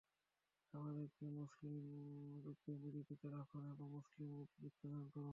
আমাদেরকে 0.73 1.23
মুসলিমরূপে 1.37 2.71
জীবিত 2.83 3.21
রাখুন 3.27 3.63
এবং 3.71 3.87
মুসলিমরূপে 3.91 4.55
মৃত্যু 4.61 4.85
দান 4.89 5.03
করুন। 5.07 5.29